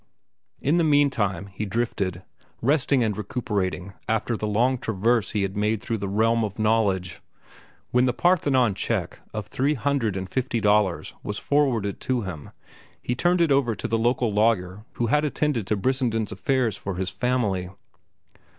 In 0.59 0.77
the 0.77 0.83
meantime 0.83 1.45
he 1.53 1.63
drifted, 1.63 2.23
resting 2.59 3.03
and 3.03 3.15
recuperating 3.15 3.93
after 4.09 4.35
the 4.35 4.47
long 4.47 4.79
traverse 4.79 5.33
he 5.33 5.43
had 5.43 5.55
made 5.55 5.79
through 5.79 5.99
the 5.99 6.09
realm 6.09 6.43
of 6.43 6.57
knowledge. 6.57 7.21
When 7.91 8.05
The 8.07 8.13
Parthenon 8.13 8.73
check 8.73 9.19
of 9.31 9.45
three 9.45 9.75
hundred 9.75 10.17
and 10.17 10.27
fifty 10.27 10.59
dollars 10.59 11.13
was 11.21 11.37
forwarded 11.37 11.99
to 11.99 12.21
him, 12.23 12.49
he 12.99 13.13
turned 13.13 13.41
it 13.41 13.51
over 13.51 13.75
to 13.75 13.87
the 13.87 13.95
local 13.99 14.33
lawyer 14.33 14.85
who 14.93 15.05
had 15.05 15.23
attended 15.23 15.67
to 15.67 15.77
Brissenden's 15.77 16.31
affairs 16.31 16.75
for 16.75 16.95
his 16.95 17.11
family. 17.11 17.69